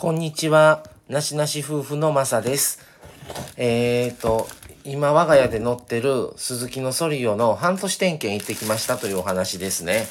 [0.00, 0.82] こんにちは。
[1.10, 2.80] なしなし夫婦のまさです。
[3.58, 4.48] えーと、
[4.82, 10.06] 今我が家で乗ってる鈴木のソリオの半年点検行ってきましたというお話ですね。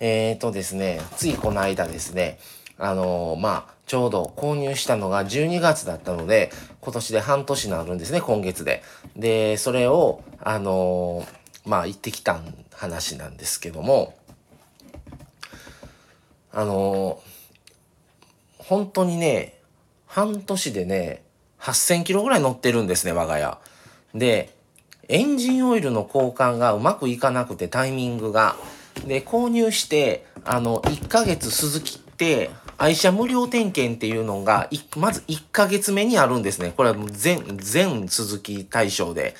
[0.00, 2.40] えーとですね、ついこの間ですね、
[2.78, 6.50] あのーまあ、ちょうど購入したのが12月だったので、
[6.80, 8.82] 今年で半年になるんですね、今月で。
[9.14, 12.40] で、それを、あのーまあ、行ってきた
[12.74, 14.16] 話なんですけども、
[16.50, 17.31] あのー
[18.64, 19.58] 本当にね、
[20.06, 21.22] 半年でね、
[21.60, 23.58] 8000キロぐらい乗ってるんですね、我が家。
[24.14, 24.54] で、
[25.08, 28.56] エンジンオイルの交換がうまくいかなくて、タイミングが。
[29.06, 36.72] で、購入して、あの、1ヶ月鈴木って、愛車無料点検っていうのが、まず1ヶ月目にあるんですね。
[36.76, 39.34] これは全、全鈴木対象で、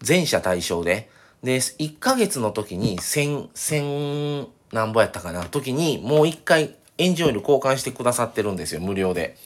[0.00, 1.10] 全車対象で。
[1.42, 9.36] で、1ヶ月の時に1000、1000何ぼやったかな時に、もう1回エンジンオイル交換してくださってるんですよ、無料で。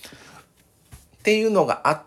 [1.19, 2.03] っていうのがあっ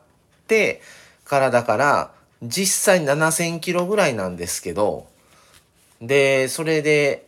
[0.48, 0.82] て
[1.24, 2.12] からだから、
[2.44, 5.08] 実際7000キロぐらいなんですけど、
[6.02, 7.26] で、それで、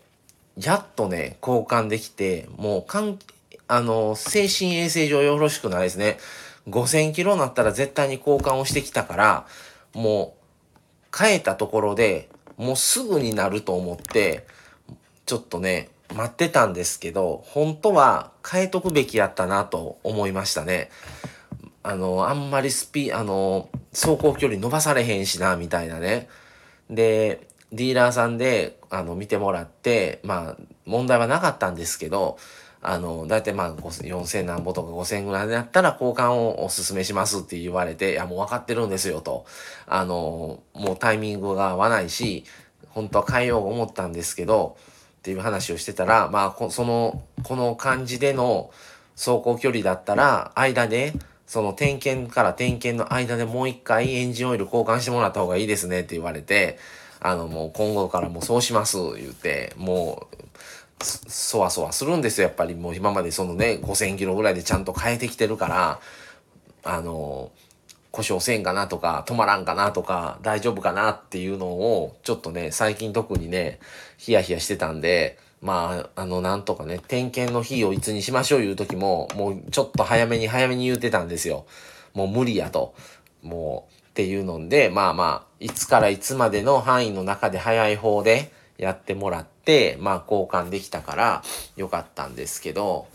[0.58, 3.20] やっとね、交換できて、もうかん、
[3.68, 6.18] あの、精神衛生上よろしくないですね。
[6.68, 9.48] 5000キロになったら絶対に交換をしてきたから、
[9.94, 10.36] も
[11.14, 14.46] う、変えたところでもうすぐになると思って、
[15.26, 20.90] ちょっとね、待ってたんですけど、本当は変えとくべきやったなと思いましたね。
[21.84, 26.28] あの、あんまりスピ、あの、走行距離伸ばされへんしな、みたいなね。
[26.90, 32.38] で、ディーラーさんで、あの、見てもらって、まあ、問題はなかったんですけど、
[32.82, 39.46] あの、だいたいまあ、4000何ぼとか5000ぐらいだったら交換をお勧めしますって言われて、いや、もう分かってるんですよと。
[39.88, 42.46] あの、もうタイミングが合わないし、
[42.90, 44.78] 本当は変えようと思ったんですけど、
[45.28, 48.72] っていう話をしてたら、まあ、こその、この感じでの
[49.18, 51.12] 走行距離だったら、間で、
[51.46, 56.80] その点検から点検の間でもう一回エンジンオイル交換してもらった方がいいですねって言われて、
[57.20, 62.74] あの、もう今後からもうそうします、言って、もう、そそわそわするんですよ、やっぱり。
[62.74, 66.00] もう今までそのね、5000キロぐらいでちゃんと変えてきてるから、
[66.86, 67.52] あの、
[68.18, 73.80] 故障せんかなとか、止まらんかなとか、大丈夫かなっていうのを、ちょっとね、最近特にね、
[74.18, 81.68] ヒヤヒヤしてたんで、まあ、あの、なんとかね、点検の日をいつにしましょういう時も、もうちょっと早めに早めに言ってたんですよ。
[82.16, 82.96] もう無理やと。
[83.44, 91.44] もう、っていうので、まあまあ、いつからいつまでの範囲の中で早い方でやってもらって、まあ交換できたから
[91.76, 93.08] よかったんですけど、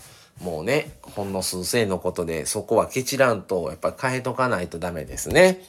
[0.42, 5.62] もうね、ほんの数千のことで、そこはケチらんと、やっぱ変えとかないとダメですね。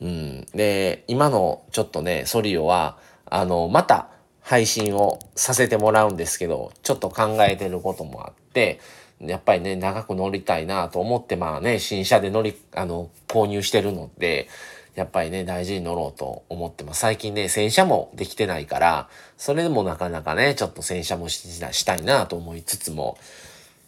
[0.00, 0.46] うん。
[0.54, 4.08] で、今のちょっとね、ソリオは、あの、また
[4.40, 8.78] 配信をさせてもらうんですけど、ちょっと考えてることもあって、
[9.20, 14.48] やっぱりね、長く乗りたいなと思って、まあね、新車で乗り、あの、購入してるので、
[14.94, 17.00] やっぱりね、大事に乗ろうと思ってます。
[17.00, 23.18] 最近ね、洗車もできてないから、それでもなかなかね、ちょっと洗車もししたいなと思いつつも、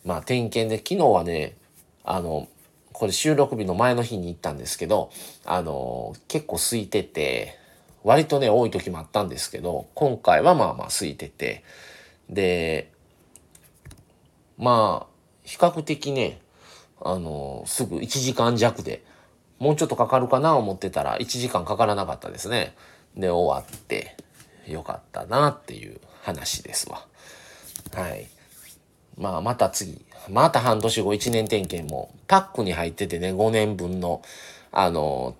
[0.06, 1.56] まあ点検で、昨日はね、
[2.05, 2.49] あの、
[2.93, 5.11] これ収録日の前の日に行ったんですけど、
[5.44, 7.59] あの、結構空いてて、
[8.05, 11.65] 割とね、多い時もあったんですけど、今回はまあまあ空いてて、
[12.31, 12.91] で、
[14.56, 16.41] まあ、比較的ね、
[17.03, 19.05] あの、すぐ1時間弱で、
[19.59, 22.75] もうちょっとかかるかな思ってたら1時間かからなかったですね。
[23.17, 24.17] で、終わって、
[24.69, 27.06] よかったなっていう話ですわ。
[27.93, 28.35] はい。
[29.16, 34.22] まあ、また次、また半年後1年点検も、パックに入っててね、5年分の、
[34.72, 35.37] あの、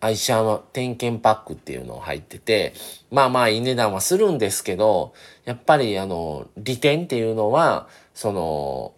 [0.00, 2.72] 愛車の点検パックっていうのを入ってて、
[3.10, 5.12] まあまあいい値段はするんですけど、
[5.44, 8.94] やっぱりあの、利点っていうのは、その、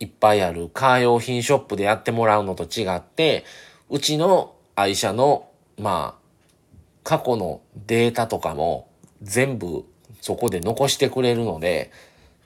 [0.00, 3.44] いっぱいあるカー用品ショップでやってもらうのと違って、
[3.90, 6.24] うちの愛車の、まあ、
[7.02, 8.88] 過去のデータとかも
[9.22, 9.84] 全部
[10.20, 11.92] そこで残してくれるので、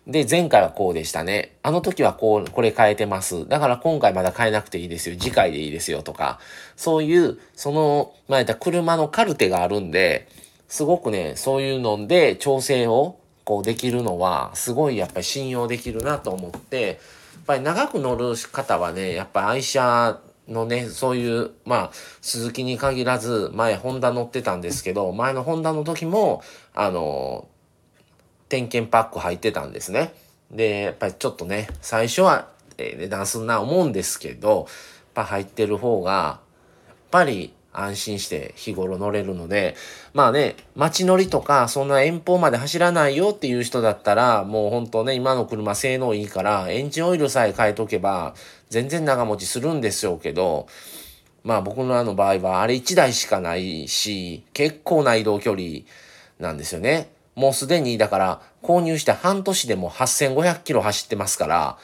[0.09, 1.57] で、前回はこうでしたね。
[1.63, 3.47] あの時はこう、これ変えてます。
[3.47, 5.17] だから今回まだ変えなくていいですよ。
[5.19, 6.41] 次回でいいですよとか、
[6.77, 10.27] そういう、その、まあ、言った車のカルテがあるんで、
[10.67, 16.97] すごくね、そういうので調整をこうできるのは、すごいやっぱり信用できるなと思って、やっ
[17.47, 21.91] ぱり長く乗る方はね、やっぱ愛車のね、そういう、まあ、
[22.23, 26.43] 鈴木に限らず、前、ホンダ乗ってたんですけど、前のホンダの時も、
[26.75, 27.47] あの、
[28.49, 30.13] 点検パック入ってたんですね。
[30.51, 32.49] で、やっぱりちょっとね、最初は、
[32.79, 34.67] え値段すんな思うんですけど、やっ
[35.15, 36.41] ぱ入ってる方が、
[36.89, 39.77] やっぱり、安心して日頃乗れるので、
[40.13, 48.35] まあね、街乗りとか、そんな遠方まで走らないよっていう人だったら、もう本当ね、今の車性能いいから、エンジンオイルさえ変えとけば、
[48.69, 50.67] 全然長持ちするんでしょうけど、
[51.45, 55.81] まあ僕のあの場合は、あれ1台しかないし、結構な移動距離
[56.41, 57.09] なんですよね。
[57.39, 61.79] もうすでに、だから、購入して半年でも8500キロ走ってますから、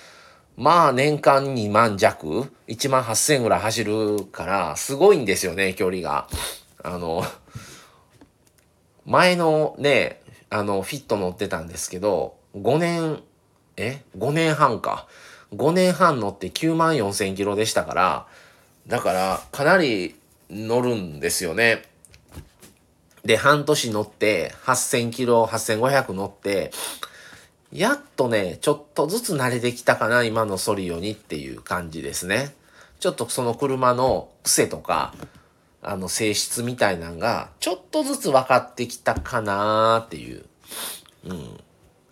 [0.57, 6.27] まあ年間2万弱、1万8000ぐらい走るから、すごいんですよね、距離が。
[6.83, 7.23] あの、
[9.07, 10.21] 前のね、
[10.51, 13.23] あの、フィット乗ってたんですけど、5年、
[13.77, 15.07] え ?5 年半か。
[15.55, 18.27] 5年半乗って9万4000キロでしたから、
[18.89, 20.17] だからかなり
[20.51, 21.94] 乗るんですよね。
[23.25, 26.71] で、半年乗って8000キロ、8500乗って、
[27.73, 32.55] やっとね、ちょっとずつ慣れてきたかな、今のソリオにっていう感じですね。
[33.01, 35.15] ちょっとその車の癖とか、
[35.83, 40.45] あの性質みたいなんが、ちょっとずつ分かってきたかなっていう、
[41.25, 41.61] うん、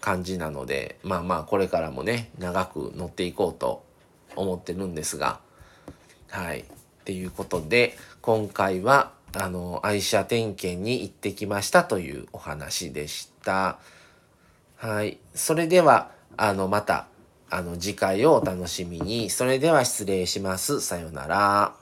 [0.00, 3.85] 感じなので、まあまあこれからもね、長く乗っていこうと
[4.35, 5.41] 思ってるんですが、
[6.29, 6.61] はい。
[6.61, 6.64] っ
[7.05, 13.79] ていうことで、今回は、あの、愛車点検に行ってきましたというお話でした。
[14.76, 15.19] はい。
[15.34, 17.06] それでは、あの、また、
[17.50, 19.31] あの、次回をお楽しみに。
[19.31, 20.81] それでは失礼します。
[20.81, 21.81] さようなら。